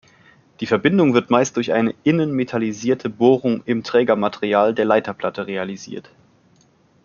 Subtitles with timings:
[0.61, 6.09] Die Verbindung wird meist durch eine innen metallisierte Bohrung im Trägermaterial der Leiterplatte realisiert.